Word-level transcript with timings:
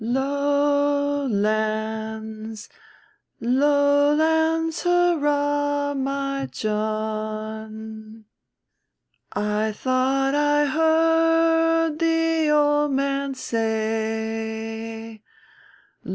"Low 0.03 1.27
lands, 1.27 2.69
low 3.39 4.15
lands, 4.15 4.81
hurrah, 4.81 5.93
my 5.93 6.47
John, 6.51 8.25
I 9.31 9.71
thought 9.71 10.33
I 10.33 10.65
heard 10.65 11.99
the 11.99 12.49
old 12.49 12.93
man 12.93 13.35
say. 13.35 15.21